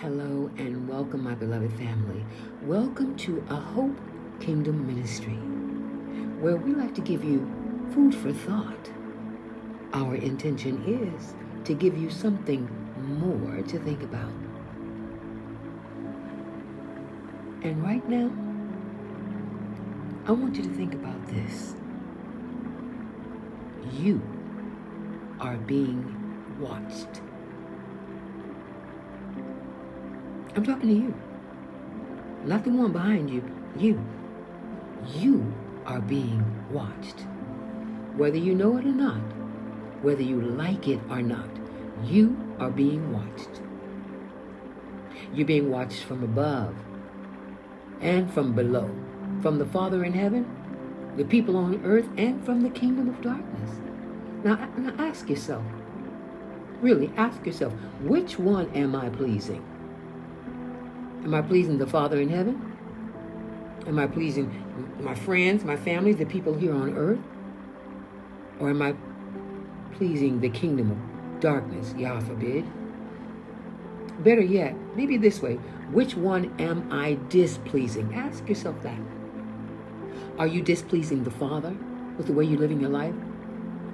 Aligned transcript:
Hello 0.00 0.48
and 0.58 0.88
welcome, 0.88 1.24
my 1.24 1.34
beloved 1.34 1.72
family. 1.72 2.24
Welcome 2.62 3.16
to 3.16 3.44
a 3.50 3.56
Hope 3.56 3.98
Kingdom 4.38 4.86
Ministry, 4.86 5.34
where 6.40 6.54
we 6.54 6.72
like 6.72 6.94
to 6.94 7.00
give 7.00 7.24
you 7.24 7.40
food 7.92 8.14
for 8.14 8.32
thought. 8.32 8.92
Our 9.92 10.14
intention 10.14 10.84
is 10.86 11.34
to 11.64 11.74
give 11.74 11.98
you 11.98 12.10
something 12.10 12.70
more 13.18 13.60
to 13.60 13.78
think 13.80 14.04
about. 14.04 14.30
And 17.62 17.82
right 17.82 18.08
now, 18.08 18.30
I 20.28 20.30
want 20.30 20.54
you 20.54 20.62
to 20.62 20.74
think 20.74 20.94
about 20.94 21.26
this. 21.26 21.74
You 23.94 24.22
are 25.40 25.56
being 25.56 26.14
watched. 26.60 27.20
I'm 30.58 30.64
talking 30.64 30.88
to 30.88 30.92
you. 30.92 31.14
Not 32.44 32.64
the 32.64 32.70
one 32.70 32.90
behind 32.90 33.30
you. 33.30 33.44
You. 33.76 34.04
You 35.14 35.54
are 35.86 36.00
being 36.00 36.44
watched. 36.72 37.20
Whether 38.16 38.38
you 38.38 38.56
know 38.56 38.76
it 38.76 38.84
or 38.84 38.88
not, 38.88 39.20
whether 40.02 40.22
you 40.22 40.40
like 40.40 40.88
it 40.88 40.98
or 41.08 41.22
not, 41.22 41.48
you 42.02 42.36
are 42.58 42.72
being 42.72 43.12
watched. 43.12 43.60
You're 45.32 45.46
being 45.46 45.70
watched 45.70 46.02
from 46.02 46.24
above 46.24 46.74
and 48.00 48.28
from 48.28 48.52
below, 48.52 48.90
from 49.40 49.58
the 49.58 49.66
Father 49.66 50.02
in 50.02 50.12
heaven, 50.12 50.44
the 51.16 51.24
people 51.24 51.56
on 51.56 51.80
earth, 51.84 52.08
and 52.16 52.44
from 52.44 52.62
the 52.62 52.70
kingdom 52.70 53.08
of 53.08 53.22
darkness. 53.22 53.78
Now, 54.42 54.68
now 54.76 54.92
ask 54.98 55.30
yourself, 55.30 55.62
really 56.80 57.12
ask 57.16 57.46
yourself, 57.46 57.72
which 58.00 58.40
one 58.40 58.68
am 58.74 58.96
I 58.96 59.08
pleasing? 59.08 59.64
Am 61.24 61.34
I 61.34 61.42
pleasing 61.42 61.78
the 61.78 61.86
Father 61.86 62.20
in 62.20 62.28
heaven? 62.28 62.76
Am 63.86 63.98
I 63.98 64.06
pleasing 64.06 64.64
my 65.00 65.14
friends, 65.14 65.64
my 65.64 65.76
family, 65.76 66.12
the 66.12 66.26
people 66.26 66.54
here 66.54 66.74
on 66.74 66.96
earth? 66.96 67.18
Or 68.60 68.70
am 68.70 68.82
I 68.82 68.94
pleasing 69.92 70.40
the 70.40 70.48
kingdom 70.48 70.90
of 70.90 71.40
darkness, 71.40 71.94
Yah 71.96 72.20
forbid? 72.20 72.64
Better 74.22 74.42
yet, 74.42 74.76
maybe 74.96 75.16
this 75.16 75.42
way 75.42 75.54
which 75.92 76.14
one 76.16 76.54
am 76.60 76.92
I 76.92 77.18
displeasing? 77.30 78.14
Ask 78.14 78.46
yourself 78.48 78.82
that. 78.82 78.98
Are 80.38 80.46
you 80.46 80.62
displeasing 80.62 81.24
the 81.24 81.30
Father 81.30 81.74
with 82.16 82.26
the 82.26 82.32
way 82.32 82.44
you're 82.44 82.58
living 82.58 82.80
your 82.80 82.90
life? 82.90 83.14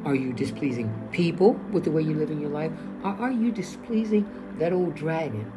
Are 0.04 0.14
you 0.14 0.32
displeasing 0.32 0.92
people 1.12 1.54
with 1.72 1.84
the 1.84 1.90
way 1.90 2.02
you're 2.02 2.18
living 2.18 2.40
your 2.40 2.50
life? 2.50 2.72
Or 3.02 3.10
are 3.10 3.30
you 3.30 3.52
displeasing 3.52 4.28
that 4.58 4.72
old 4.72 4.94
dragon 4.94 5.50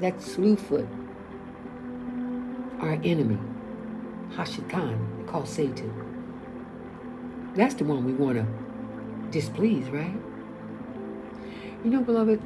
that 0.00 0.18
Slewfoot, 0.18 0.88
our 2.80 2.98
enemy, 3.04 3.38
Hashatan, 4.32 5.26
called 5.26 5.48
Satan. 5.48 5.92
That's 7.54 7.74
the 7.74 7.84
one 7.84 8.04
we 8.04 8.12
want 8.12 8.36
to 8.36 8.46
displease, 9.30 9.88
right? 9.90 10.14
You 11.84 11.90
know, 11.90 12.00
beloved, 12.00 12.42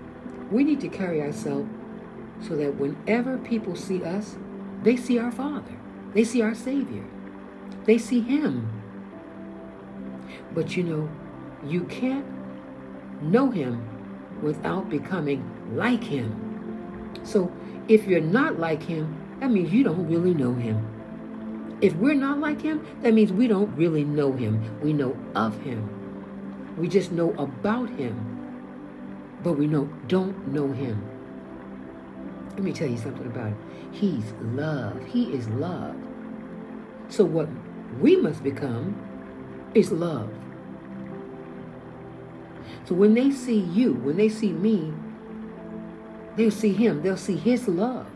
we 0.51 0.65
need 0.65 0.81
to 0.81 0.89
carry 0.89 1.23
ourselves 1.23 1.69
so 2.47 2.57
that 2.57 2.77
whenever 2.77 3.39
people 3.39 3.75
see 3.75 4.03
us, 4.05 4.37
they 4.83 4.97
see 4.97 5.19
our 5.19 5.33
Father. 5.33 5.77
They 6.15 6.25
see 6.25 6.43
our 6.43 6.55
Savior. 6.55 7.05
They 7.85 7.99
see 7.99 8.21
Him. 8.21 8.71
But 10.53 10.77
you 10.77 10.83
know, 10.83 11.09
you 11.65 11.85
can't 11.85 12.27
know 13.23 13.51
Him 13.51 13.89
without 14.43 14.89
becoming 14.89 15.45
like 15.75 16.05
Him. 16.05 16.48
So 17.25 17.53
if 17.89 18.07
you're 18.07 18.21
not 18.21 18.59
like 18.59 18.83
him, 18.83 19.17
that 19.41 19.51
means 19.51 19.73
you 19.73 19.85
don't 19.85 20.09
really 20.09 20.35
know 20.35 20.55
him. 20.55 21.79
If 21.81 21.95
we're 21.95 22.15
not 22.15 22.41
like 22.41 22.61
him, 22.61 22.85
that 23.03 23.15
means 23.15 23.33
we 23.33 23.47
don't 23.47 23.75
really 23.77 24.05
know 24.05 24.33
him. 24.33 24.81
We 24.83 24.93
know 24.93 25.17
of 25.35 25.61
him. 25.61 26.77
We 26.77 26.89
just 26.89 27.13
know 27.13 27.31
about 27.39 27.89
him, 27.91 28.15
but 29.43 29.53
we 29.53 29.67
know 29.67 29.89
don't 30.09 30.49
know 30.49 30.73
him. 30.73 31.03
Let 32.51 32.63
me 32.63 32.73
tell 32.73 32.89
you 32.89 32.99
something 32.99 33.27
about 33.27 33.49
him. 33.49 33.59
He's 33.93 34.33
love. 34.41 35.05
He 35.07 35.33
is 35.33 35.49
love. 35.49 35.97
So 37.09 37.25
what 37.25 37.49
we 38.01 38.17
must 38.17 38.43
become 38.43 38.97
is 39.75 39.93
love. 39.93 40.31
So 42.85 42.95
when 42.95 43.15
they 43.15 43.31
see 43.31 43.61
you, 43.61 43.95
when 43.95 44.17
they 44.17 44.29
see 44.29 44.53
me, 44.53 44.93
They'll 46.39 46.53
see 46.53 46.73
him. 46.73 47.03
They'll 47.03 47.17
see 47.17 47.35
his 47.35 47.67
love. 47.67 48.07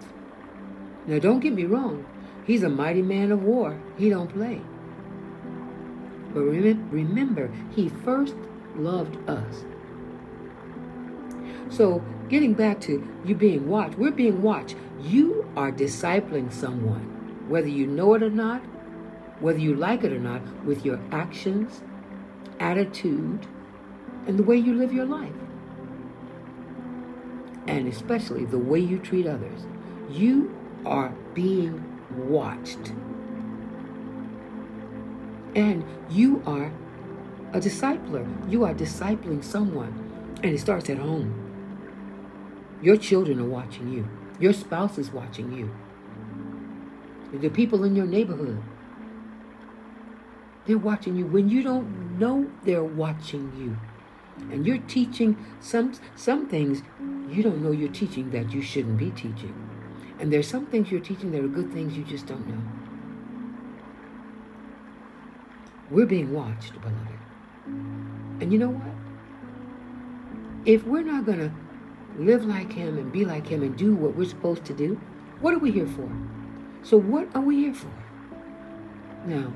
Now, 1.08 1.18
don't 1.18 1.40
get 1.40 1.52
me 1.52 1.64
wrong. 1.64 2.06
He's 2.46 2.62
a 2.62 2.68
mighty 2.68 3.02
man 3.02 3.32
of 3.32 3.42
war. 3.42 3.80
He 3.98 4.10
don't 4.10 4.32
play. 4.32 4.60
But 6.32 6.42
remember, 6.42 7.50
he 7.74 7.88
first 7.88 8.36
loved 8.76 9.18
us. 9.28 9.64
So, 11.68 12.04
getting 12.28 12.54
back 12.54 12.80
to 12.82 13.04
you 13.24 13.34
being 13.34 13.68
watched, 13.68 13.98
we're 13.98 14.12
being 14.12 14.40
watched. 14.40 14.76
You 15.00 15.50
are 15.56 15.72
discipling 15.72 16.52
someone, 16.52 17.48
whether 17.48 17.66
you 17.66 17.88
know 17.88 18.14
it 18.14 18.22
or 18.22 18.30
not, 18.30 18.62
whether 19.40 19.58
you 19.58 19.74
like 19.74 20.04
it 20.04 20.12
or 20.12 20.20
not, 20.20 20.42
with 20.64 20.84
your 20.84 21.00
actions, 21.10 21.82
attitude, 22.60 23.48
and 24.28 24.38
the 24.38 24.44
way 24.44 24.56
you 24.56 24.74
live 24.74 24.92
your 24.92 25.06
life 25.06 25.32
and 27.66 27.86
especially 27.88 28.44
the 28.44 28.58
way 28.58 28.80
you 28.80 28.98
treat 28.98 29.26
others. 29.26 29.66
You 30.10 30.54
are 30.84 31.14
being 31.34 32.00
watched. 32.16 32.92
And 35.54 35.84
you 36.10 36.42
are 36.46 36.72
a 37.52 37.60
discipler. 37.60 38.26
You 38.50 38.64
are 38.64 38.74
discipling 38.74 39.44
someone. 39.44 40.38
And 40.42 40.54
it 40.54 40.60
starts 40.60 40.90
at 40.90 40.98
home. 40.98 41.38
Your 42.82 42.96
children 42.96 43.38
are 43.38 43.44
watching 43.44 43.92
you. 43.92 44.08
Your 44.40 44.52
spouse 44.52 44.98
is 44.98 45.12
watching 45.12 45.52
you. 45.52 45.70
The 47.38 47.48
people 47.48 47.84
in 47.84 47.94
your 47.94 48.06
neighborhood. 48.06 48.62
They're 50.66 50.78
watching 50.78 51.16
you. 51.16 51.26
When 51.26 51.48
you 51.48 51.62
don't 51.62 52.18
know 52.18 52.50
they're 52.64 52.84
watching 52.84 53.52
you. 53.56 53.76
And 54.50 54.66
you're 54.66 54.78
teaching 54.78 55.36
some 55.60 55.94
some 56.16 56.48
things 56.48 56.82
you 57.28 57.42
don't 57.42 57.62
know 57.62 57.70
you're 57.70 57.92
teaching 57.92 58.30
that 58.30 58.52
you 58.52 58.60
shouldn't 58.60 58.98
be 58.98 59.10
teaching. 59.10 59.54
And 60.18 60.32
there's 60.32 60.46
some 60.46 60.66
things 60.66 60.90
you're 60.90 61.00
teaching 61.00 61.32
that 61.32 61.42
are 61.42 61.48
good 61.48 61.72
things 61.72 61.96
you 61.96 62.04
just 62.04 62.26
don't 62.26 62.46
know. 62.46 62.62
We're 65.90 66.06
being 66.06 66.32
watched, 66.32 66.72
beloved. 66.80 67.18
And 68.40 68.52
you 68.52 68.58
know 68.58 68.70
what? 68.70 68.94
If 70.64 70.84
we're 70.84 71.02
not 71.02 71.26
going 71.26 71.38
to 71.38 71.52
live 72.18 72.44
like 72.44 72.72
Him 72.72 72.98
and 72.98 73.12
be 73.12 73.24
like 73.24 73.46
Him 73.46 73.62
and 73.62 73.76
do 73.76 73.94
what 73.94 74.14
we're 74.14 74.28
supposed 74.28 74.64
to 74.66 74.74
do, 74.74 75.00
what 75.40 75.54
are 75.54 75.58
we 75.58 75.70
here 75.70 75.86
for? 75.86 76.10
So, 76.82 76.96
what 76.96 77.28
are 77.34 77.40
we 77.40 77.56
here 77.56 77.74
for? 77.74 77.92
Now, 79.26 79.52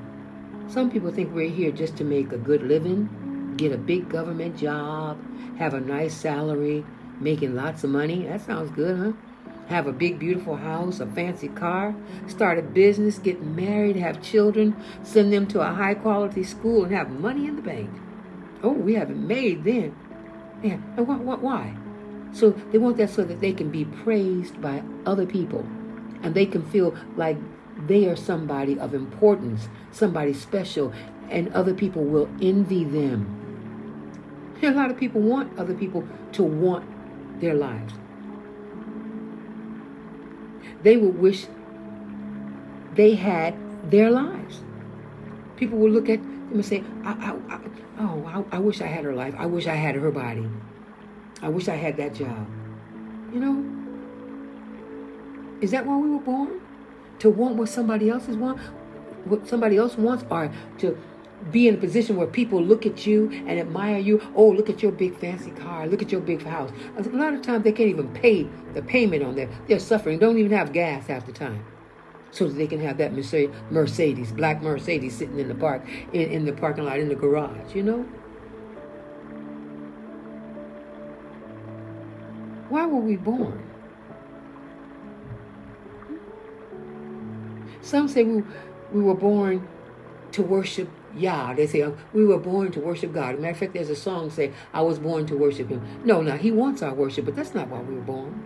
some 0.67 0.91
people 0.91 1.11
think 1.11 1.33
we're 1.33 1.49
here 1.49 1.71
just 1.71 1.97
to 1.97 2.03
make 2.03 2.31
a 2.31 2.37
good 2.37 2.63
living, 2.63 3.09
get 3.57 3.71
a 3.71 3.77
big 3.77 4.09
government 4.09 4.57
job, 4.57 5.17
have 5.57 5.73
a 5.73 5.79
nice 5.79 6.15
salary, 6.15 6.85
making 7.19 7.55
lots 7.55 7.83
of 7.83 7.89
money. 7.89 8.25
That 8.25 8.41
sounds 8.41 8.71
good, 8.71 8.97
huh? 8.97 9.13
Have 9.67 9.87
a 9.87 9.91
big, 9.91 10.17
beautiful 10.17 10.55
house, 10.55 11.01
a 11.01 11.07
fancy 11.07 11.49
car, 11.49 11.93
start 12.27 12.57
a 12.57 12.61
business, 12.61 13.19
get 13.19 13.41
married, 13.41 13.97
have 13.97 14.21
children, 14.21 14.75
send 15.03 15.33
them 15.33 15.45
to 15.47 15.59
a 15.59 15.73
high 15.73 15.95
quality 15.95 16.43
school, 16.43 16.85
and 16.85 16.93
have 16.93 17.09
money 17.09 17.47
in 17.47 17.57
the 17.57 17.61
bank. 17.61 17.89
Oh, 18.63 18.71
we 18.71 18.93
haven't 18.93 19.27
made 19.27 19.65
then. 19.65 19.95
Yeah. 20.63 20.77
And 20.95 21.07
what, 21.07 21.19
what, 21.19 21.41
why? 21.41 21.75
So 22.31 22.51
they 22.51 22.77
want 22.77 22.97
that 22.97 23.09
so 23.09 23.23
that 23.23 23.41
they 23.41 23.53
can 23.53 23.69
be 23.69 23.85
praised 23.85 24.61
by 24.61 24.83
other 25.05 25.25
people 25.25 25.67
and 26.23 26.33
they 26.33 26.45
can 26.45 26.63
feel 26.69 26.95
like 27.15 27.37
they 27.87 28.05
are 28.05 28.15
somebody 28.15 28.79
of 28.79 28.93
importance, 28.93 29.67
somebody 29.91 30.33
special, 30.33 30.93
and 31.29 31.53
other 31.53 31.73
people 31.73 32.03
will 32.03 32.29
envy 32.41 32.83
them. 32.83 33.36
A 34.63 34.71
lot 34.71 34.89
of 34.89 34.97
people 34.97 35.21
want 35.21 35.57
other 35.59 35.73
people 35.73 36.07
to 36.33 36.43
want 36.43 36.85
their 37.39 37.53
lives. 37.53 37.93
They 40.83 40.97
would 40.97 41.19
wish 41.19 41.47
they 42.95 43.15
had 43.15 43.55
their 43.89 44.09
lives. 44.09 44.61
People 45.55 45.77
would 45.79 45.91
look 45.91 46.09
at 46.09 46.19
them 46.19 46.51
and 46.53 46.65
say, 46.65 46.83
I, 47.03 47.11
I, 47.11 47.55
I, 47.55 47.59
Oh, 47.99 48.45
I, 48.51 48.57
I 48.57 48.59
wish 48.59 48.81
I 48.81 48.85
had 48.85 49.03
her 49.05 49.13
life. 49.13 49.33
I 49.37 49.47
wish 49.47 49.65
I 49.65 49.73
had 49.73 49.95
her 49.95 50.11
body. 50.11 50.47
I 51.41 51.49
wish 51.49 51.67
I 51.67 51.75
had 51.75 51.97
that 51.97 52.13
job. 52.13 52.47
You 53.33 53.39
know? 53.39 53.65
Is 55.61 55.71
that 55.71 55.85
why 55.85 55.97
we 55.97 56.09
were 56.09 56.19
born? 56.19 56.61
To 57.19 57.31
want 57.31 57.55
what 57.55 57.69
somebody 57.69 58.09
else 58.11 58.27
is 58.27 58.37
want, 58.37 58.59
what 59.25 59.47
somebody 59.47 59.77
else 59.77 59.97
wants, 59.97 60.23
or 60.29 60.51
to 60.77 60.95
be 61.51 61.67
in 61.67 61.75
a 61.75 61.77
position 61.77 62.15
where 62.15 62.27
people 62.27 62.61
look 62.61 62.85
at 62.85 63.05
you 63.05 63.29
and 63.47 63.59
admire 63.59 63.99
you. 63.99 64.21
Oh, 64.35 64.49
look 64.49 64.69
at 64.69 64.81
your 64.81 64.91
big 64.91 65.17
fancy 65.17 65.51
car. 65.51 65.87
Look 65.87 66.01
at 66.01 66.11
your 66.11 66.21
big 66.21 66.43
house. 66.43 66.71
A 66.97 67.03
lot 67.09 67.33
of 67.33 67.41
times 67.41 67.63
they 67.63 67.71
can't 67.71 67.89
even 67.89 68.09
pay 68.13 68.47
the 68.73 68.81
payment 68.81 69.23
on 69.23 69.35
that. 69.35 69.49
They're 69.67 69.79
suffering. 69.79 70.19
Don't 70.19 70.37
even 70.37 70.51
have 70.51 70.73
gas 70.73 71.07
half 71.07 71.25
the 71.25 71.31
time. 71.31 71.63
So 72.31 72.47
that 72.47 72.55
they 72.55 72.67
can 72.67 72.81
have 72.81 72.97
that 72.97 73.13
Mercedes, 73.13 74.31
black 74.33 74.61
Mercedes 74.61 75.15
sitting 75.15 75.39
in 75.39 75.47
the 75.47 75.55
park, 75.55 75.87
in, 76.11 76.29
in 76.29 76.45
the 76.45 76.53
parking 76.53 76.83
lot, 76.83 76.99
in 76.99 77.07
the 77.07 77.15
garage, 77.15 77.73
you 77.73 77.83
know? 77.83 78.05
Why 82.69 82.85
were 82.85 82.99
we 82.99 83.15
born? 83.15 83.63
Some 87.81 88.09
say 88.09 88.25
we, 88.25 88.43
we 88.91 89.01
were 89.01 89.15
born 89.15 89.65
to 90.33 90.41
worship 90.41 90.89
Yah. 91.17 91.53
They 91.53 91.67
say 91.67 91.83
oh, 91.83 91.97
we 92.13 92.25
were 92.25 92.37
born 92.37 92.71
to 92.71 92.79
worship 92.79 93.13
God. 93.13 93.39
matter 93.39 93.51
of 93.51 93.57
fact, 93.57 93.73
there's 93.73 93.89
a 93.89 93.95
song 93.95 94.29
saying, 94.29 94.53
I 94.73 94.81
was 94.81 94.99
born 94.99 95.25
to 95.27 95.37
worship 95.37 95.69
him. 95.69 95.81
No, 96.03 96.21
no, 96.21 96.37
he 96.37 96.51
wants 96.51 96.81
our 96.81 96.93
worship, 96.93 97.25
but 97.25 97.35
that's 97.35 97.53
not 97.53 97.67
why 97.69 97.81
we 97.81 97.95
were 97.95 98.01
born. 98.01 98.43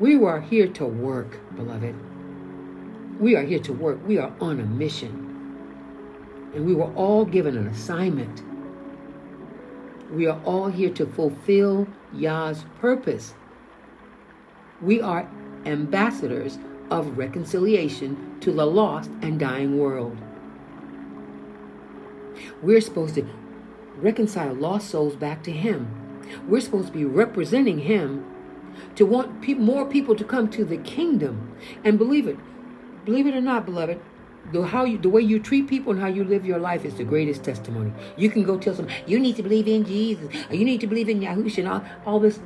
We 0.00 0.16
are 0.24 0.40
here 0.40 0.66
to 0.66 0.86
work, 0.86 1.38
beloved. 1.54 1.94
We 3.20 3.36
are 3.36 3.42
here 3.42 3.60
to 3.60 3.72
work. 3.72 4.00
We 4.06 4.18
are 4.18 4.32
on 4.40 4.58
a 4.58 4.64
mission. 4.64 5.20
And 6.54 6.66
we 6.66 6.74
were 6.74 6.92
all 6.94 7.24
given 7.24 7.56
an 7.56 7.68
assignment. 7.68 8.42
We 10.10 10.26
are 10.26 10.40
all 10.44 10.68
here 10.68 10.90
to 10.90 11.06
fulfill 11.06 11.86
Yah's 12.12 12.64
purpose. 12.80 13.34
We 14.80 15.00
are 15.00 15.28
ambassadors 15.64 16.58
of 16.90 17.16
reconciliation 17.18 18.38
to 18.40 18.52
the 18.52 18.66
lost 18.66 19.10
and 19.22 19.38
dying 19.38 19.78
world. 19.78 20.16
We're 22.62 22.80
supposed 22.80 23.14
to 23.16 23.26
reconcile 23.96 24.54
lost 24.54 24.90
souls 24.90 25.16
back 25.16 25.42
to 25.44 25.52
Him. 25.52 25.88
We're 26.48 26.60
supposed 26.60 26.88
to 26.88 26.92
be 26.92 27.04
representing 27.04 27.80
Him 27.80 28.24
to 28.96 29.06
want 29.06 29.42
pe- 29.42 29.54
more 29.54 29.86
people 29.86 30.16
to 30.16 30.24
come 30.24 30.48
to 30.50 30.64
the 30.64 30.78
kingdom 30.78 31.56
and 31.84 31.98
believe 31.98 32.26
it. 32.26 32.38
Believe 33.04 33.26
it 33.26 33.34
or 33.34 33.40
not, 33.40 33.66
beloved, 33.66 34.00
the 34.52 34.62
how 34.62 34.84
you, 34.84 34.98
the 34.98 35.08
way 35.08 35.20
you 35.20 35.38
treat 35.38 35.68
people 35.68 35.92
and 35.92 36.00
how 36.00 36.08
you 36.08 36.24
live 36.24 36.44
your 36.44 36.58
life 36.58 36.84
is 36.84 36.94
the 36.94 37.04
greatest 37.04 37.42
testimony. 37.42 37.92
You 38.16 38.30
can 38.30 38.44
go 38.44 38.58
tell 38.58 38.74
some, 38.74 38.88
you 39.06 39.18
need 39.18 39.36
to 39.36 39.42
believe 39.42 39.68
in 39.68 39.84
Jesus, 39.84 40.28
you 40.50 40.64
need 40.64 40.80
to 40.80 40.86
believe 40.86 41.08
in 41.08 41.20
Yahushua, 41.20 41.58
and 41.58 41.68
all, 41.68 41.84
all 42.06 42.20
this, 42.20 42.40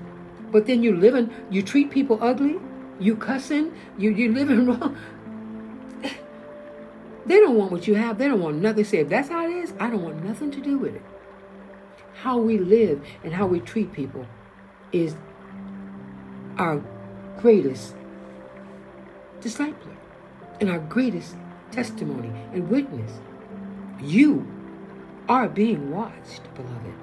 but 0.50 0.66
then 0.66 0.82
you're 0.82 0.96
living, 0.96 1.30
you 1.50 1.62
treat 1.62 1.90
people 1.90 2.18
ugly. 2.22 2.58
You 3.00 3.16
cussing, 3.16 3.74
you 3.96 4.10
you 4.10 4.32
living 4.32 4.66
wrong. 4.80 4.96
They 7.26 7.40
don't 7.40 7.56
want 7.56 7.72
what 7.72 7.86
you 7.86 7.94
have. 7.94 8.16
They 8.16 8.26
don't 8.26 8.40
want 8.40 8.56
nothing. 8.56 8.84
Say, 8.84 8.98
if 8.98 9.10
that's 9.10 9.28
how 9.28 9.44
it 9.46 9.52
is, 9.52 9.74
I 9.78 9.90
don't 9.90 10.02
want 10.02 10.24
nothing 10.24 10.50
to 10.52 10.60
do 10.60 10.78
with 10.78 10.94
it. 10.96 11.02
How 12.14 12.38
we 12.38 12.58
live 12.58 13.04
and 13.22 13.34
how 13.34 13.46
we 13.46 13.60
treat 13.60 13.92
people 13.92 14.26
is 14.92 15.14
our 16.56 16.82
greatest 17.38 17.94
discipler 19.40 19.96
and 20.60 20.70
our 20.70 20.78
greatest 20.78 21.36
testimony 21.70 22.32
and 22.52 22.68
witness. 22.68 23.12
You 24.00 24.46
are 25.28 25.48
being 25.48 25.90
watched, 25.90 26.42
beloved. 26.54 26.94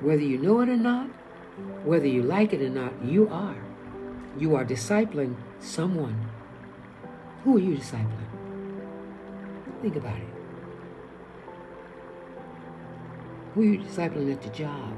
Whether 0.00 0.22
you 0.22 0.38
know 0.38 0.60
it 0.60 0.68
or 0.68 0.76
not, 0.76 1.10
whether 1.84 2.06
you 2.06 2.22
like 2.22 2.52
it 2.52 2.62
or 2.62 2.68
not, 2.68 2.92
you 3.04 3.28
are. 3.28 3.56
You 4.38 4.54
are 4.54 4.64
discipling 4.64 5.36
someone. 5.60 6.28
Who 7.44 7.56
are 7.56 7.60
you 7.60 7.76
discipling? 7.76 8.28
Think 9.82 9.96
about 9.96 10.16
it. 10.16 10.28
Who 13.54 13.62
are 13.62 13.64
you 13.64 13.78
discipling 13.78 14.32
at 14.32 14.42
the 14.42 14.50
job? 14.50 14.96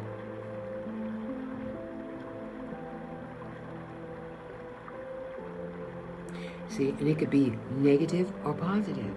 See, 6.68 6.88
and 6.88 7.08
it 7.08 7.18
could 7.18 7.30
be 7.30 7.52
negative 7.76 8.32
or 8.44 8.54
positive. 8.54 9.14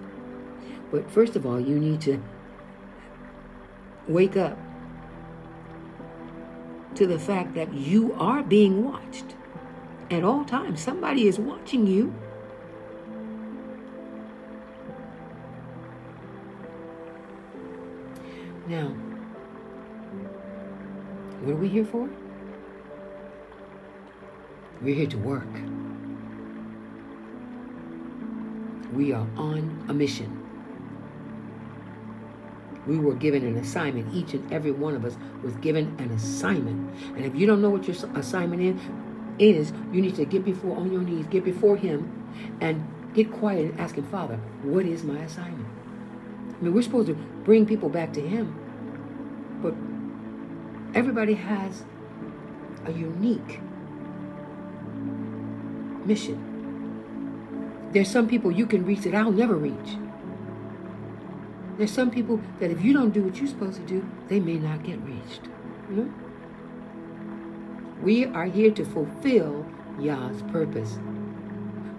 But 0.90 1.10
first 1.10 1.36
of 1.36 1.46
all, 1.46 1.58
you 1.58 1.78
need 1.78 2.00
to 2.02 2.22
wake 4.08 4.36
up 4.36 4.58
to 6.96 7.06
the 7.06 7.18
fact 7.18 7.54
that 7.54 7.74
you 7.74 8.14
are 8.14 8.42
being 8.42 8.82
watched 8.82 9.36
at 10.10 10.24
all 10.24 10.44
times. 10.44 10.80
Somebody 10.80 11.28
is 11.28 11.38
watching 11.38 11.86
you. 11.86 12.14
Now, 18.66 18.88
what 21.42 21.52
are 21.52 21.56
we 21.56 21.68
here 21.68 21.84
for? 21.84 22.08
We're 24.80 24.94
here 24.94 25.06
to 25.06 25.18
work. 25.18 25.46
We 28.92 29.12
are 29.12 29.26
on 29.36 29.84
a 29.88 29.94
mission. 29.94 30.45
We 32.86 32.98
were 32.98 33.14
given 33.14 33.44
an 33.44 33.56
assignment. 33.56 34.14
Each 34.14 34.34
and 34.34 34.52
every 34.52 34.70
one 34.70 34.94
of 34.94 35.04
us 35.04 35.16
was 35.42 35.56
given 35.56 35.94
an 35.98 36.10
assignment. 36.12 36.94
And 37.16 37.24
if 37.24 37.34
you 37.34 37.46
don't 37.46 37.60
know 37.60 37.70
what 37.70 37.86
your 37.86 37.96
assignment 38.14 38.62
is, 38.62 38.80
is 39.38 39.72
you 39.92 40.00
need 40.00 40.14
to 40.16 40.24
get 40.24 40.44
before 40.44 40.76
on 40.76 40.92
your 40.92 41.02
knees, 41.02 41.26
get 41.26 41.44
before 41.44 41.76
Him, 41.76 42.10
and 42.60 42.86
get 43.14 43.32
quiet 43.32 43.70
and 43.70 43.80
ask 43.80 43.96
Him, 43.96 44.04
Father, 44.04 44.36
what 44.62 44.86
is 44.86 45.02
my 45.02 45.18
assignment? 45.18 45.68
I 46.58 46.64
mean, 46.64 46.74
we're 46.74 46.82
supposed 46.82 47.08
to 47.08 47.14
bring 47.14 47.66
people 47.66 47.88
back 47.88 48.12
to 48.14 48.20
Him, 48.20 48.54
but 49.62 49.74
everybody 50.98 51.34
has 51.34 51.84
a 52.86 52.92
unique 52.92 53.60
mission. 56.06 56.52
There's 57.92 58.10
some 58.10 58.28
people 58.28 58.50
you 58.50 58.66
can 58.66 58.84
reach 58.84 59.00
that 59.00 59.14
I'll 59.14 59.32
never 59.32 59.56
reach. 59.56 59.96
There's 61.76 61.92
some 61.92 62.10
people 62.10 62.40
that 62.58 62.70
if 62.70 62.82
you 62.82 62.92
don't 62.92 63.10
do 63.10 63.22
what 63.22 63.36
you're 63.36 63.48
supposed 63.48 63.76
to 63.76 63.86
do, 63.86 64.06
they 64.28 64.40
may 64.40 64.54
not 64.56 64.82
get 64.82 64.98
reached. 65.02 65.42
You 65.90 65.96
know? 65.96 66.14
We 68.02 68.24
are 68.24 68.46
here 68.46 68.70
to 68.72 68.84
fulfill 68.84 69.66
Yah's 69.98 70.42
purpose. 70.42 70.98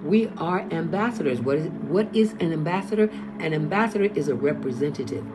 We 0.04 0.28
are 0.38 0.62
ambassadors. 0.72 1.42
What 1.42 1.58
is, 1.58 1.68
what 1.70 2.16
is 2.16 2.32
an 2.34 2.54
ambassador? 2.54 3.10
An 3.40 3.54
ambassador 3.54 4.06
is 4.06 4.28
a 4.28 4.36
representative. 4.36 5.26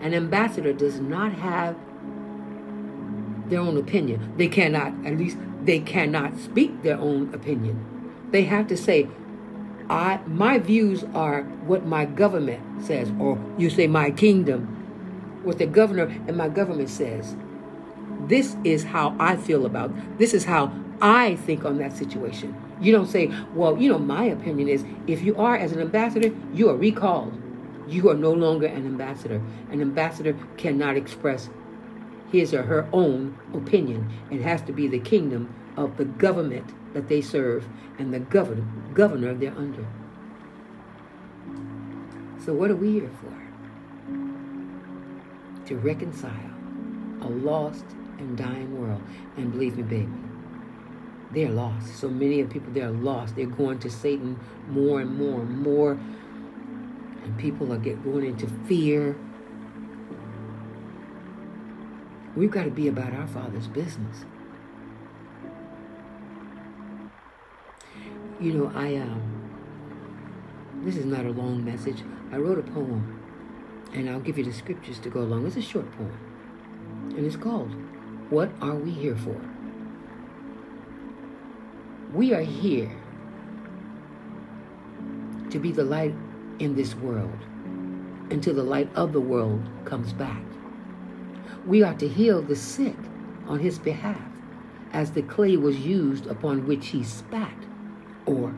An 0.00 0.14
ambassador 0.14 0.72
does 0.72 1.00
not 1.00 1.32
have 1.32 1.76
their 3.48 3.60
own 3.60 3.76
opinion. 3.76 4.34
They 4.36 4.48
cannot, 4.48 4.92
at 5.06 5.16
least, 5.16 5.38
they 5.62 5.80
cannot 5.80 6.38
speak 6.38 6.82
their 6.82 6.98
own 6.98 7.32
opinion. 7.32 8.12
They 8.30 8.44
have 8.44 8.66
to 8.68 8.76
say, 8.76 9.08
I 9.90 10.20
my 10.26 10.58
views 10.58 11.04
are 11.14 11.42
what 11.66 11.86
my 11.86 12.04
government 12.04 12.84
says, 12.84 13.10
or 13.18 13.38
you 13.56 13.70
say 13.70 13.86
my 13.86 14.10
kingdom, 14.10 14.66
what 15.44 15.58
the 15.58 15.66
governor 15.66 16.04
and 16.26 16.36
my 16.36 16.48
government 16.48 16.90
says. 16.90 17.36
This 18.26 18.56
is 18.64 18.84
how 18.84 19.16
I 19.18 19.36
feel 19.36 19.64
about. 19.64 19.92
This 20.18 20.34
is 20.34 20.44
how 20.44 20.72
I 21.00 21.36
think 21.36 21.64
on 21.64 21.78
that 21.78 21.96
situation. 21.96 22.54
You 22.80 22.92
don't 22.92 23.06
say, 23.06 23.32
well, 23.54 23.78
you 23.78 23.88
know, 23.90 23.98
my 23.98 24.24
opinion 24.24 24.68
is 24.68 24.84
if 25.06 25.22
you 25.22 25.36
are 25.36 25.56
as 25.56 25.72
an 25.72 25.80
ambassador, 25.80 26.34
you 26.52 26.68
are 26.68 26.76
recalled. 26.76 27.40
You 27.88 28.10
are 28.10 28.14
no 28.14 28.32
longer 28.32 28.66
an 28.66 28.84
ambassador. 28.86 29.40
An 29.70 29.80
ambassador 29.80 30.36
cannot 30.56 30.96
express 30.96 31.48
his 32.30 32.52
or 32.52 32.62
her 32.62 32.86
own 32.92 33.38
opinion. 33.54 34.10
It 34.30 34.42
has 34.42 34.60
to 34.62 34.72
be 34.72 34.86
the 34.86 34.98
kingdom 34.98 35.54
of 35.76 35.96
the 35.96 36.04
government 36.04 36.74
that 36.98 37.08
they 37.08 37.20
serve 37.20 37.64
and 37.98 38.12
the 38.12 38.18
governor, 38.18 38.66
governor 38.92 39.32
they're 39.32 39.56
under. 39.56 39.86
So, 42.44 42.52
what 42.52 42.70
are 42.72 42.76
we 42.76 42.92
here 42.92 43.10
for? 43.20 43.32
To 45.66 45.76
reconcile 45.76 46.50
a 47.20 47.28
lost 47.28 47.84
and 48.18 48.36
dying 48.36 48.80
world. 48.80 49.02
And 49.36 49.52
believe 49.52 49.76
me, 49.76 49.84
baby, 49.84 50.08
they're 51.30 51.50
lost. 51.50 51.94
So 51.96 52.08
many 52.08 52.40
of 52.40 52.50
people, 52.50 52.72
they're 52.72 52.90
lost. 52.90 53.36
They're 53.36 53.46
going 53.46 53.78
to 53.80 53.90
Satan 53.90 54.40
more 54.68 55.00
and 55.00 55.16
more 55.16 55.42
and 55.42 55.58
more. 55.60 55.92
And 55.92 57.38
people 57.38 57.72
are 57.72 57.78
get, 57.78 58.02
going 58.02 58.26
into 58.26 58.48
fear. 58.66 59.16
We've 62.34 62.50
got 62.50 62.64
to 62.64 62.70
be 62.70 62.88
about 62.88 63.12
our 63.12 63.28
Father's 63.28 63.68
business. 63.68 64.24
You 68.40 68.52
know, 68.52 68.72
I, 68.72 68.94
um, 68.96 69.20
this 70.84 70.96
is 70.96 71.04
not 71.04 71.26
a 71.26 71.30
long 71.30 71.64
message. 71.64 72.04
I 72.30 72.36
wrote 72.36 72.58
a 72.58 72.62
poem, 72.62 73.20
and 73.92 74.08
I'll 74.08 74.20
give 74.20 74.38
you 74.38 74.44
the 74.44 74.52
scriptures 74.52 75.00
to 75.00 75.10
go 75.10 75.22
along. 75.22 75.44
It's 75.44 75.56
a 75.56 75.62
short 75.62 75.90
poem, 75.96 76.16
and 77.16 77.26
it's 77.26 77.34
called, 77.34 77.74
What 78.30 78.52
Are 78.60 78.76
We 78.76 78.92
Here 78.92 79.16
For? 79.16 79.40
We 82.14 82.32
are 82.32 82.42
here 82.42 82.94
to 85.50 85.58
be 85.58 85.72
the 85.72 85.84
light 85.84 86.14
in 86.60 86.76
this 86.76 86.94
world 86.94 87.38
until 88.30 88.54
the 88.54 88.62
light 88.62 88.88
of 88.94 89.12
the 89.12 89.20
world 89.20 89.68
comes 89.84 90.12
back. 90.12 90.42
We 91.66 91.82
are 91.82 91.94
to 91.94 92.08
heal 92.08 92.40
the 92.40 92.54
sick 92.54 92.96
on 93.48 93.58
his 93.58 93.80
behalf 93.80 94.20
as 94.92 95.10
the 95.10 95.22
clay 95.22 95.56
was 95.56 95.78
used 95.80 96.28
upon 96.28 96.68
which 96.68 96.86
he 96.88 97.02
spat. 97.02 97.67
Or, 98.28 98.50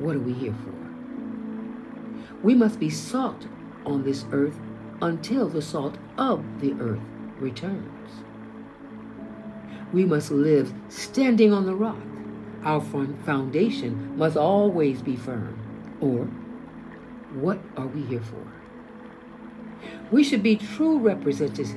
what 0.00 0.16
are 0.16 0.20
we 0.20 0.32
here 0.32 0.54
for? 0.64 0.74
We 2.42 2.56
must 2.56 2.80
be 2.80 2.90
salt 2.90 3.46
on 3.86 4.02
this 4.02 4.24
earth 4.32 4.58
until 5.00 5.48
the 5.48 5.62
salt 5.62 5.98
of 6.18 6.42
the 6.60 6.72
earth 6.80 6.98
returns. 7.38 8.10
We 9.92 10.04
must 10.04 10.32
live 10.32 10.74
standing 10.88 11.52
on 11.52 11.64
the 11.64 11.76
rock. 11.76 12.02
Our 12.64 12.80
foundation 12.80 14.18
must 14.18 14.36
always 14.36 15.00
be 15.00 15.14
firm. 15.14 15.56
Or, 16.00 16.24
what 17.40 17.60
are 17.76 17.86
we 17.86 18.02
here 18.02 18.20
for? 18.20 18.46
We 20.10 20.24
should 20.24 20.42
be 20.42 20.56
true 20.56 20.98
representatives, 20.98 21.76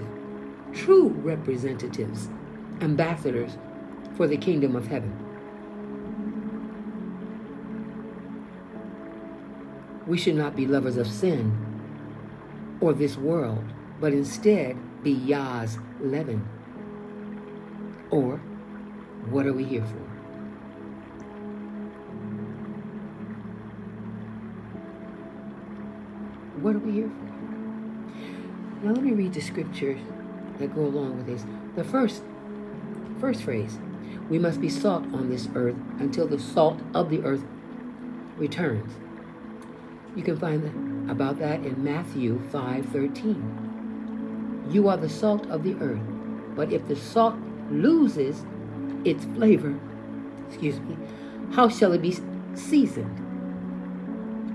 true 0.73 1.09
representatives, 1.09 2.29
ambassadors 2.81 3.59
for 4.17 4.27
the 4.27 4.37
kingdom 4.37 4.75
of 4.75 4.87
heaven. 4.87 5.22
We 10.05 10.17
should 10.17 10.35
not 10.35 10.55
be 10.55 10.65
lovers 10.65 10.97
of 10.97 11.07
sin 11.07 11.57
or 12.81 12.93
this 12.93 13.17
world, 13.17 13.63
but 14.01 14.11
instead 14.11 14.77
be 15.03 15.11
Yah's 15.11 15.77
leaven. 16.01 16.45
Or, 18.11 18.37
what 19.29 19.45
are 19.45 19.53
we 19.53 19.63
here 19.63 19.85
for? 19.85 20.03
What 26.59 26.75
are 26.75 26.79
we 26.79 26.91
here 26.91 27.09
for? 27.09 28.85
Now 28.85 28.91
let 28.91 29.03
me 29.03 29.11
read 29.11 29.33
the 29.33 29.41
scriptures 29.41 30.01
that 30.59 30.75
go 30.75 30.81
along 30.81 31.17
with 31.17 31.25
this. 31.25 31.45
The 31.75 31.83
first 31.85 32.23
first 33.19 33.43
phrase, 33.43 33.79
we 34.29 34.37
must 34.37 34.59
be 34.59 34.67
salt 34.67 35.03
on 35.13 35.29
this 35.29 35.47
earth 35.55 35.77
until 35.99 36.27
the 36.27 36.37
salt 36.37 36.81
of 36.93 37.09
the 37.09 37.21
earth 37.23 37.45
returns. 38.37 38.91
You 40.15 40.23
can 40.23 40.37
find 40.37 41.09
about 41.09 41.39
that 41.39 41.65
in 41.65 41.83
Matthew 41.83 42.39
5:13. 42.51 44.69
You 44.71 44.87
are 44.87 44.97
the 44.97 45.09
salt 45.09 45.47
of 45.47 45.63
the 45.63 45.75
earth, 45.81 46.01
but 46.55 46.71
if 46.71 46.87
the 46.87 46.95
salt 46.95 47.35
loses 47.71 48.45
its 49.03 49.25
flavor, 49.25 49.75
excuse 50.47 50.79
me, 50.81 50.97
how 51.51 51.67
shall 51.67 51.93
it 51.93 52.01
be 52.01 52.15
seasoned? 52.53 53.19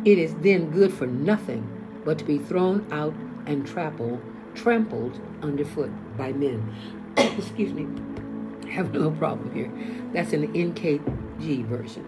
It 0.05 0.19
is 0.19 0.35
then 0.37 0.71
good 0.71 0.93
for 0.93 1.07
nothing 1.07 1.69
but 2.05 2.19
to 2.19 2.25
be 2.25 2.39
thrown 2.39 2.87
out 2.93 3.15
and 3.47 3.67
trampled, 3.67 4.21
trampled 4.55 5.21
underfoot 5.43 5.91
by 6.17 6.33
men. 6.33 6.73
excuse 7.17 7.73
me. 7.73 7.87
I 8.65 8.71
have 8.71 8.93
no 8.93 9.11
problem 9.11 9.53
here. 9.53 9.73
That's 10.13 10.33
an 10.33 10.53
NKJ 10.53 11.67
version. 11.67 12.07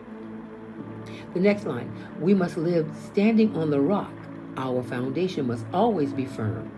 The 1.34 1.40
next 1.40 1.64
line, 1.64 1.92
we 2.20 2.34
must 2.34 2.56
live 2.56 2.90
standing 3.12 3.56
on 3.56 3.70
the 3.70 3.80
rock 3.80 4.12
our 4.56 4.82
foundation 4.82 5.46
must 5.46 5.64
always 5.72 6.12
be 6.12 6.26
firm. 6.26 6.70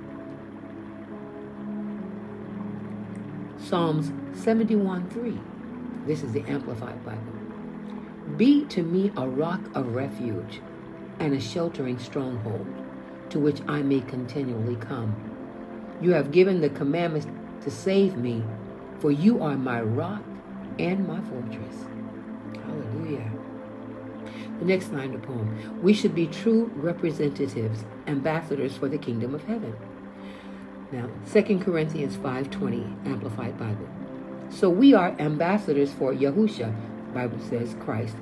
Psalms 3.59 4.13
71 4.39 5.09
3. 5.11 5.39
This 6.07 6.23
is 6.23 6.33
the 6.33 6.43
Amplified 6.43 7.05
Bible. 7.05 7.21
Be 8.37 8.65
to 8.67 8.83
me 8.83 9.13
a 9.17 9.27
rock 9.29 9.61
of 9.75 9.95
refuge 9.95 10.61
and 11.19 11.35
a 11.35 11.41
sheltering 11.41 11.99
stronghold 11.99 12.67
to 13.31 13.39
which 13.39 13.61
I 13.69 13.83
may 13.83 14.01
continually 14.01 14.77
come. 14.77 15.15
You 16.01 16.13
have 16.13 16.33
given 16.33 16.61
the 16.61 16.71
commandments 16.71 17.27
to 17.63 17.71
save 17.71 18.17
me, 18.17 18.43
for 18.99 19.11
you 19.11 19.43
are 19.43 19.57
my 19.57 19.81
rock 19.81 20.23
and 20.79 21.07
my 21.07 21.21
fortress. 21.21 21.85
Hallelujah. 22.65 23.42
The 24.59 24.65
next 24.65 24.93
line 24.93 25.15
of 25.15 25.23
the 25.23 25.27
poem 25.27 25.83
We 25.83 25.93
should 25.93 26.15
be 26.15 26.27
true 26.27 26.71
representatives, 26.75 27.85
ambassadors 28.07 28.77
for 28.77 28.89
the 28.89 28.99
kingdom 28.99 29.35
of 29.35 29.45
heaven. 29.45 29.77
Now, 30.93 31.09
2 31.33 31.59
Corinthians 31.61 32.17
5.20, 32.17 33.07
Amplified 33.07 33.59
Bible. 33.59 33.89
So 34.51 34.69
we 34.69 34.93
are 34.93 35.17
ambassadors 35.19 35.93
for 35.93 36.13
Yahusha, 36.13 36.75
Bible 37.15 37.39
says 37.41 37.75
Christ, 37.81 38.17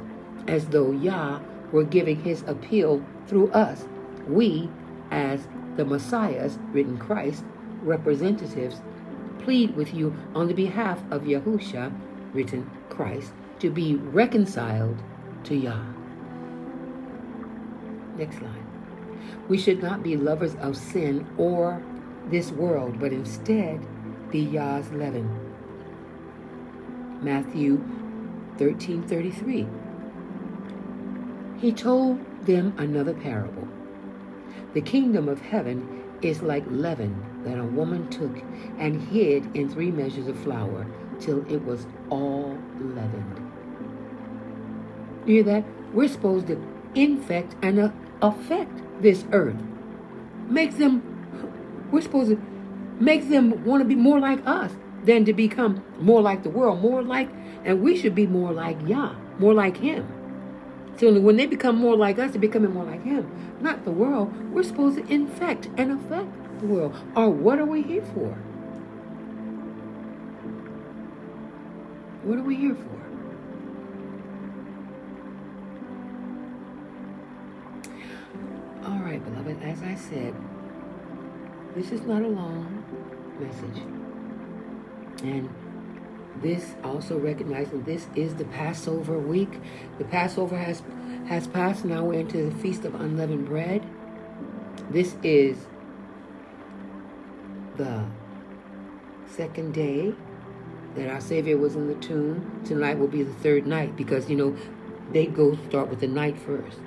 as 0.46 0.66
though 0.68 0.92
Yah 0.92 1.40
were 1.72 1.84
giving 1.84 2.22
his 2.22 2.42
appeal 2.46 3.04
through 3.26 3.50
us. 3.50 3.87
We, 4.28 4.70
as 5.10 5.49
the 5.76 5.84
Messiah's, 5.84 6.58
written 6.72 6.99
Christ, 6.99 7.44
representatives, 7.82 8.80
plead 9.40 9.75
with 9.75 9.92
you 9.92 10.14
on 10.34 10.46
the 10.46 10.54
behalf 10.54 11.00
of 11.10 11.22
Yahusha, 11.22 11.92
written 12.32 12.70
Christ, 12.88 13.32
to 13.58 13.70
be 13.70 13.96
reconciled 13.96 15.02
to 15.44 15.56
Yah. 15.56 15.82
Next 18.20 18.42
line. 18.42 18.66
We 19.48 19.56
should 19.56 19.82
not 19.82 20.02
be 20.02 20.14
lovers 20.14 20.54
of 20.56 20.76
sin 20.76 21.26
or 21.38 21.82
this 22.28 22.52
world, 22.52 23.00
but 23.00 23.14
instead 23.14 23.80
be 24.30 24.40
Yah's 24.40 24.92
leaven. 24.92 25.26
Matthew 27.22 27.82
13:33. 28.58 29.66
He 31.62 31.72
told 31.72 32.20
them 32.44 32.74
another 32.76 33.14
parable. 33.14 33.66
The 34.74 34.82
kingdom 34.82 35.26
of 35.26 35.40
heaven 35.40 35.88
is 36.20 36.42
like 36.42 36.64
leaven 36.68 37.24
that 37.44 37.58
a 37.58 37.64
woman 37.64 38.06
took 38.10 38.42
and 38.78 39.00
hid 39.00 39.48
in 39.56 39.70
three 39.70 39.90
measures 39.90 40.28
of 40.28 40.38
flour 40.40 40.86
till 41.18 41.40
it 41.50 41.64
was 41.64 41.86
all 42.10 42.58
leavened. 42.78 43.40
You 45.24 45.36
hear 45.36 45.42
that? 45.44 45.64
We're 45.94 46.08
supposed 46.08 46.48
to 46.48 46.60
infect 46.94 47.56
and 47.62 47.92
affect 48.22 48.80
this 49.02 49.24
earth. 49.32 49.56
Make 50.48 50.78
them, 50.78 51.02
we're 51.90 52.00
supposed 52.00 52.30
to 52.30 52.36
make 53.00 53.28
them 53.28 53.64
want 53.64 53.82
to 53.82 53.88
be 53.88 53.94
more 53.94 54.20
like 54.20 54.40
us 54.46 54.72
than 55.04 55.24
to 55.24 55.32
become 55.32 55.82
more 55.98 56.20
like 56.20 56.42
the 56.42 56.50
world, 56.50 56.80
more 56.80 57.02
like, 57.02 57.28
and 57.64 57.80
we 57.80 57.96
should 57.96 58.14
be 58.14 58.26
more 58.26 58.52
like 58.52 58.76
Yah, 58.86 59.14
more 59.38 59.54
like 59.54 59.78
Him. 59.78 60.06
So 60.98 61.18
when 61.18 61.36
they 61.36 61.46
become 61.46 61.76
more 61.76 61.96
like 61.96 62.18
us, 62.18 62.32
they're 62.32 62.40
becoming 62.40 62.74
more 62.74 62.84
like 62.84 63.02
Him, 63.02 63.30
not 63.60 63.84
the 63.84 63.90
world. 63.90 64.34
We're 64.52 64.62
supposed 64.62 64.98
to 64.98 65.12
infect 65.12 65.68
and 65.76 65.92
affect 65.92 66.60
the 66.60 66.66
world. 66.66 66.94
Or 67.16 67.30
what 67.30 67.58
are 67.58 67.64
we 67.64 67.82
here 67.82 68.04
for? 68.14 68.36
What 72.22 72.38
are 72.38 72.42
we 72.42 72.56
here 72.56 72.74
for? 72.74 73.10
Beloved, 79.24 79.62
as 79.62 79.82
I 79.82 79.94
said, 79.94 80.34
this 81.74 81.92
is 81.92 82.02
not 82.02 82.22
a 82.22 82.28
long 82.28 82.84
message. 83.38 83.82
And 85.22 85.48
this 86.42 86.74
also 86.82 87.18
recognizing 87.18 87.82
this 87.84 88.06
is 88.14 88.34
the 88.34 88.44
Passover 88.46 89.18
week. 89.18 89.60
The 89.98 90.04
Passover 90.04 90.56
has 90.56 90.82
has 91.26 91.46
passed. 91.46 91.84
Now 91.84 92.04
we're 92.04 92.20
into 92.20 92.50
the 92.50 92.56
Feast 92.56 92.84
of 92.84 92.94
Unleavened 92.94 93.46
Bread. 93.46 93.84
This 94.90 95.16
is 95.22 95.56
the 97.76 98.04
second 99.28 99.74
day 99.74 100.14
that 100.96 101.08
our 101.08 101.20
Savior 101.20 101.56
was 101.56 101.76
in 101.76 101.86
the 101.86 101.94
tomb. 101.94 102.60
Tonight 102.64 102.98
will 102.98 103.08
be 103.08 103.22
the 103.22 103.34
third 103.34 103.66
night 103.66 103.96
because, 103.96 104.28
you 104.28 104.36
know, 104.36 104.56
they 105.12 105.26
go 105.26 105.56
start 105.68 105.88
with 105.88 106.00
the 106.00 106.08
night 106.08 106.36
first. 106.38 106.78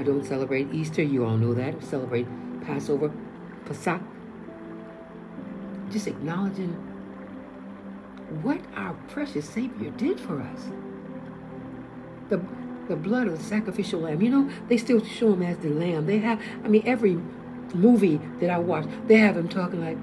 I 0.00 0.02
don't 0.02 0.24
celebrate 0.24 0.72
Easter. 0.72 1.02
You 1.02 1.26
all 1.26 1.36
know 1.36 1.52
that. 1.52 1.74
I 1.74 1.80
celebrate 1.80 2.26
Passover, 2.64 3.12
Pesach. 3.66 4.00
Just 5.90 6.06
acknowledging 6.06 6.72
what 8.40 8.62
our 8.76 8.94
precious 9.08 9.46
Savior 9.46 9.90
did 9.90 10.18
for 10.18 10.40
us. 10.40 10.70
The, 12.30 12.40
the 12.88 12.96
blood 12.96 13.26
of 13.26 13.36
the 13.36 13.44
sacrificial 13.44 14.00
lamb. 14.00 14.22
You 14.22 14.30
know, 14.30 14.50
they 14.68 14.78
still 14.78 15.04
show 15.04 15.34
him 15.34 15.42
as 15.42 15.58
the 15.58 15.68
lamb. 15.68 16.06
They 16.06 16.18
have, 16.20 16.40
I 16.64 16.68
mean, 16.68 16.82
every 16.86 17.18
movie 17.74 18.22
that 18.40 18.48
I 18.48 18.58
watch, 18.58 18.86
they 19.06 19.18
have 19.18 19.36
him 19.36 19.50
talking 19.50 19.84
like, 19.84 19.98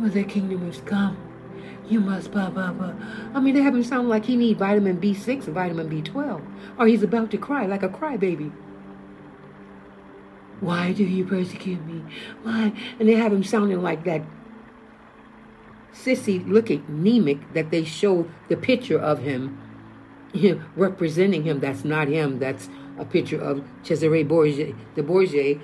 well, 0.00 0.08
their 0.08 0.24
kingdom 0.24 0.64
has 0.64 0.80
come. 0.80 1.18
You 1.88 2.00
must 2.00 2.30
blah 2.30 2.50
blah 2.50 2.72
blah. 2.72 2.94
I 3.34 3.40
mean, 3.40 3.54
they 3.54 3.62
have 3.62 3.74
him 3.74 3.84
sound 3.84 4.08
like 4.08 4.24
he 4.24 4.36
need 4.36 4.58
vitamin 4.58 5.00
B6 5.00 5.48
or 5.48 5.52
vitamin 5.52 5.88
B12, 5.88 6.42
or 6.78 6.86
he's 6.86 7.02
about 7.02 7.30
to 7.32 7.38
cry 7.38 7.66
like 7.66 7.82
a 7.82 7.88
crybaby. 7.88 8.52
Why 10.60 10.92
do 10.92 11.04
you 11.04 11.24
persecute 11.24 11.84
me? 11.86 12.04
Why? 12.44 12.72
And 12.98 13.08
they 13.08 13.14
have 13.14 13.32
him 13.32 13.42
sounding 13.42 13.82
like 13.82 14.04
that 14.04 14.22
sissy 15.92 16.46
looking 16.48 16.84
anemic 16.88 17.52
that 17.52 17.70
they 17.70 17.84
show 17.84 18.28
the 18.48 18.56
picture 18.56 18.98
of 18.98 19.20
him 19.20 19.58
representing 20.76 21.42
him. 21.42 21.60
That's 21.60 21.84
not 21.84 22.08
him. 22.08 22.38
That's 22.38 22.68
a 22.98 23.04
picture 23.04 23.40
of 23.40 23.64
Cesare 23.82 24.24
Borgia, 24.24 24.74
the 24.94 25.02
Borgia, 25.02 25.58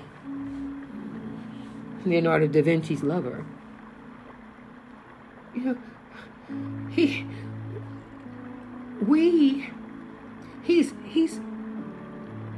Leonardo 2.05 2.47
da 2.47 2.61
Vinci's 2.61 3.03
lover. 3.03 3.45
You 5.55 5.61
know, 5.61 5.77
he, 6.91 7.25
we, 9.01 9.69
he's, 10.63 10.93
he's 11.05 11.39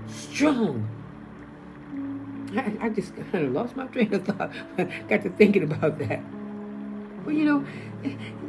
strong. 0.08 0.88
I, 2.56 2.78
I 2.82 2.90
just 2.90 3.16
kind 3.32 3.46
of 3.46 3.52
lost 3.52 3.76
my 3.76 3.86
train 3.88 4.14
of 4.14 4.26
thought. 4.26 4.52
Got 5.08 5.24
to 5.24 5.30
thinking 5.30 5.64
about 5.64 6.00
that. 6.00 6.22
Well, 7.26 7.36
you 7.36 7.46
know, 7.46 7.66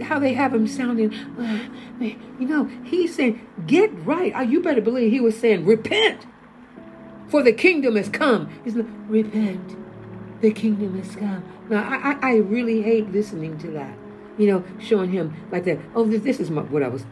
how 0.02 0.18
they 0.18 0.32
have 0.34 0.54
him 0.54 0.66
sounding, 0.66 1.14
uh, 1.38 1.68
you 2.00 2.46
know, 2.46 2.64
he's 2.84 3.14
saying, 3.14 3.46
get 3.66 3.90
right. 4.04 4.32
Oh, 4.34 4.40
you 4.40 4.62
better 4.62 4.80
believe 4.80 5.12
he 5.12 5.20
was 5.20 5.38
saying, 5.38 5.66
repent, 5.66 6.26
for 7.28 7.42
the 7.42 7.52
kingdom 7.52 7.96
has 7.96 8.08
come. 8.08 8.50
He's 8.64 8.74
like, 8.74 8.86
repent, 9.08 9.76
the 10.40 10.52
kingdom 10.52 11.00
has 11.00 11.14
come. 11.14 11.44
Now, 11.68 11.84
I, 11.88 12.12
I, 12.12 12.32
I 12.32 12.36
really 12.36 12.82
hate 12.82 13.10
listening 13.12 13.58
to 13.58 13.68
that. 13.72 13.96
You 14.38 14.46
know, 14.46 14.64
showing 14.80 15.10
him 15.10 15.34
like 15.50 15.64
that. 15.64 15.78
Oh, 15.94 16.04
this, 16.04 16.22
this 16.22 16.40
is 16.40 16.50
my, 16.50 16.62
what 16.62 16.82
I 16.82 16.88
was 16.88 17.04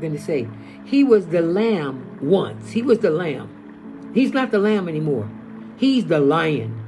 going 0.00 0.12
to 0.12 0.20
say. 0.20 0.48
He 0.84 1.04
was 1.04 1.28
the 1.28 1.42
lamb 1.42 2.18
once. 2.20 2.70
He 2.70 2.82
was 2.82 2.98
the 2.98 3.10
lamb. 3.10 4.10
He's 4.14 4.32
not 4.32 4.50
the 4.50 4.58
lamb 4.58 4.88
anymore. 4.88 5.28
He's 5.76 6.06
the 6.06 6.20
lion. 6.20 6.84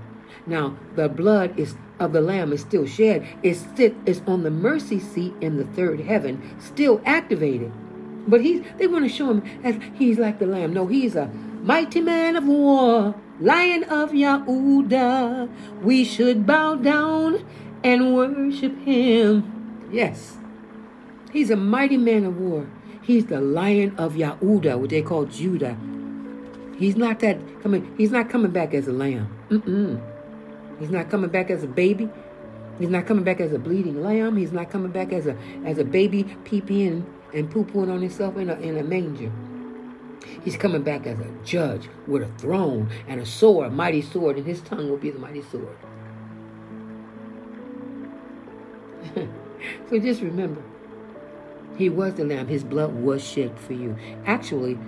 Now, 0.46 0.76
the 0.96 1.08
blood 1.08 1.58
is 1.58 1.74
of 2.00 2.12
the 2.14 2.20
Lamb 2.20 2.52
is 2.52 2.62
still 2.62 2.86
shed. 2.86 3.26
It's, 3.42 3.64
sit, 3.76 3.94
it's 4.06 4.22
on 4.26 4.42
the 4.42 4.50
mercy 4.50 4.98
seat 4.98 5.34
in 5.40 5.58
the 5.58 5.64
third 5.64 6.00
heaven, 6.00 6.56
still 6.58 7.00
activated. 7.04 7.70
But 8.26 8.40
he's, 8.40 8.62
they 8.78 8.86
want 8.86 9.04
to 9.04 9.14
show 9.14 9.30
him 9.30 9.42
as 9.62 9.76
he's 9.94 10.18
like 10.18 10.38
the 10.38 10.46
Lamb. 10.46 10.72
No, 10.72 10.86
he's 10.86 11.14
a 11.14 11.26
mighty 11.62 12.00
man 12.00 12.36
of 12.36 12.46
war, 12.46 13.14
Lion 13.38 13.84
of 13.84 14.14
Yahudah. 14.14 15.48
We 15.82 16.04
should 16.04 16.46
bow 16.46 16.76
down 16.76 17.46
and 17.82 18.14
worship 18.14 18.78
him. 18.80 19.88
Yes, 19.90 20.38
he's 21.32 21.50
a 21.50 21.56
mighty 21.56 21.96
man 21.96 22.24
of 22.24 22.38
war. 22.38 22.66
He's 23.02 23.26
the 23.26 23.40
Lion 23.40 23.96
of 23.96 24.14
Yahudah, 24.14 24.78
what 24.78 24.90
they 24.90 25.02
call 25.02 25.24
Judah. 25.24 25.76
He's 26.78 26.96
not 26.96 27.20
that 27.20 27.38
coming. 27.62 27.92
He's 27.98 28.10
not 28.10 28.30
coming 28.30 28.52
back 28.52 28.72
as 28.72 28.86
a 28.88 28.92
lamb. 28.92 29.28
Mm-mm. 29.50 30.00
He's 30.78 30.90
not 30.90 31.10
coming 31.10 31.30
back 31.30 31.50
as 31.50 31.62
a 31.62 31.66
baby. 31.66 32.08
He's 32.78 32.88
not 32.88 33.06
coming 33.06 33.24
back 33.24 33.40
as 33.40 33.52
a 33.52 33.58
bleeding 33.58 34.02
lamb. 34.02 34.36
He's 34.36 34.52
not 34.52 34.70
coming 34.70 34.90
back 34.90 35.12
as 35.12 35.26
a 35.26 35.36
as 35.64 35.78
a 35.78 35.84
baby 35.84 36.24
peeping 36.44 36.86
and, 36.86 37.06
and 37.34 37.50
poo-pooing 37.50 37.92
on 37.92 38.00
himself 38.00 38.36
in 38.36 38.48
a, 38.48 38.54
in 38.60 38.78
a 38.78 38.82
manger. 38.82 39.30
He's 40.44 40.56
coming 40.56 40.82
back 40.82 41.06
as 41.06 41.18
a 41.20 41.26
judge 41.44 41.88
with 42.06 42.22
a 42.22 42.28
throne 42.38 42.88
and 43.08 43.20
a 43.20 43.26
sword, 43.26 43.66
a 43.66 43.70
mighty 43.70 44.00
sword, 44.00 44.36
and 44.36 44.46
his 44.46 44.60
tongue 44.62 44.88
will 44.88 44.96
be 44.96 45.10
the 45.10 45.18
mighty 45.18 45.42
sword. 45.42 45.76
so 49.88 49.98
just 49.98 50.22
remember, 50.22 50.62
he 51.76 51.88
was 51.88 52.14
the 52.14 52.24
lamb. 52.24 52.48
His 52.48 52.64
blood 52.64 52.94
was 52.94 53.22
shed 53.24 53.58
for 53.58 53.72
you. 53.72 53.96
Actually, 54.26 54.78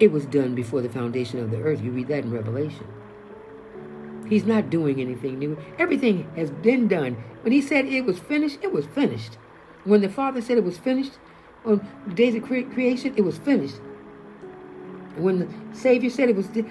it 0.00 0.12
was 0.12 0.26
done 0.26 0.54
before 0.54 0.82
the 0.82 0.88
foundation 0.88 1.38
of 1.38 1.50
the 1.50 1.60
earth. 1.62 1.82
You 1.82 1.90
read 1.90 2.08
that 2.08 2.24
in 2.24 2.30
Revelation. 2.30 2.86
He's 4.28 4.44
not 4.44 4.70
doing 4.70 5.00
anything 5.00 5.38
new. 5.38 5.58
Everything 5.78 6.30
has 6.36 6.50
been 6.50 6.88
done. 6.88 7.22
When 7.42 7.52
he 7.52 7.60
said 7.60 7.86
it 7.86 8.04
was 8.04 8.18
finished, 8.18 8.58
it 8.62 8.72
was 8.72 8.86
finished. 8.86 9.36
When 9.84 10.00
the 10.00 10.08
Father 10.08 10.40
said 10.40 10.56
it 10.56 10.64
was 10.64 10.78
finished, 10.78 11.12
on 11.64 11.86
the 12.06 12.14
days 12.14 12.34
of 12.34 12.42
cre- 12.42 12.62
creation, 12.72 13.14
it 13.16 13.22
was 13.22 13.38
finished. 13.38 13.76
When 15.16 15.38
the 15.40 15.48
Savior 15.72 16.10
said 16.10 16.28
it 16.28 16.36
was 16.36 16.48
di- 16.48 16.64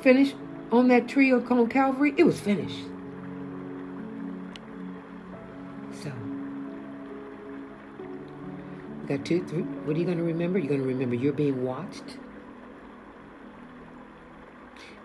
finished 0.00 0.36
on 0.72 0.88
that 0.88 1.08
tree 1.08 1.32
on 1.32 1.68
Calvary, 1.68 2.14
it 2.16 2.24
was 2.24 2.40
finished. 2.40 2.84
Got 9.10 9.26
two, 9.26 9.44
three. 9.44 9.62
What 9.62 9.96
are 9.96 9.98
you 9.98 10.04
going 10.04 10.18
to 10.18 10.24
remember? 10.24 10.58
You're 10.58 10.68
going 10.68 10.82
to 10.82 10.86
remember 10.86 11.16
you're 11.16 11.32
being 11.32 11.64
watched. 11.64 12.16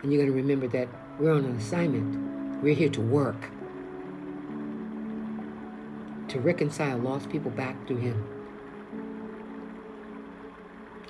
And 0.03 0.13
you're 0.13 0.21
going 0.21 0.31
to 0.31 0.37
remember 0.37 0.67
that 0.67 0.87
we're 1.19 1.31
on 1.31 1.45
an 1.45 1.55
assignment. 1.55 2.61
We're 2.61 2.75
here 2.75 2.89
to 2.89 3.01
work, 3.01 3.49
to 6.27 6.39
reconcile 6.39 6.99
lost 6.99 7.29
people 7.29 7.49
back 7.49 7.87
to 7.87 7.95
Him. 7.95 8.23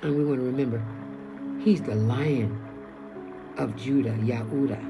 And 0.02 0.16
we 0.16 0.24
want 0.24 0.40
to 0.40 0.46
remember, 0.46 0.82
He's 1.62 1.82
the 1.82 1.94
lion 1.94 2.58
of 3.58 3.76
Judah, 3.76 4.16
Yahudah. 4.22 4.82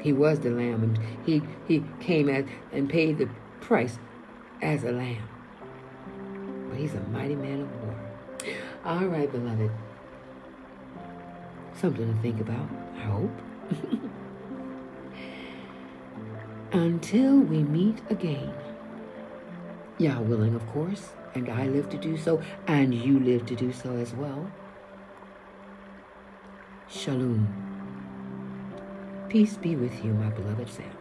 He 0.00 0.12
was 0.12 0.40
the 0.40 0.50
lamb, 0.50 0.82
and 0.82 0.98
he, 1.24 1.42
he 1.66 1.84
came 2.00 2.28
as, 2.28 2.44
and 2.72 2.88
paid 2.88 3.18
the 3.18 3.28
price 3.60 3.98
as 4.60 4.84
a 4.84 4.92
lamb. 4.92 5.28
But 6.70 6.78
he's 6.78 6.94
a 6.94 7.00
mighty 7.00 7.34
man 7.34 7.62
of 7.62 7.82
war. 7.82 7.94
All 8.84 9.06
right, 9.06 9.30
beloved. 9.30 9.70
Something 11.74 12.14
to 12.14 12.22
think 12.22 12.40
about, 12.40 12.68
I 12.96 13.00
hope. 13.00 13.42
Until 16.72 17.40
we 17.40 17.64
meet 17.64 17.98
again. 18.08 18.54
Yah 19.98 20.20
willing, 20.20 20.54
of 20.54 20.64
course, 20.68 21.08
and 21.34 21.48
I 21.48 21.66
live 21.66 21.90
to 21.90 21.98
do 21.98 22.16
so, 22.16 22.40
and 22.68 22.94
you 22.94 23.18
live 23.18 23.44
to 23.46 23.56
do 23.56 23.72
so 23.72 23.96
as 23.96 24.14
well. 24.14 24.50
Shalom. 26.88 27.48
Peace 29.28 29.56
be 29.56 29.74
with 29.74 30.04
you, 30.04 30.12
my 30.14 30.30
beloved 30.30 30.70
family. 30.70 30.99